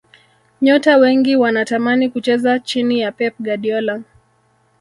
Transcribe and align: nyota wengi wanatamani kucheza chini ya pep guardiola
nyota 0.61 0.97
wengi 0.97 1.35
wanatamani 1.35 2.09
kucheza 2.09 2.59
chini 2.59 2.99
ya 2.99 3.11
pep 3.11 3.33
guardiola 3.39 4.01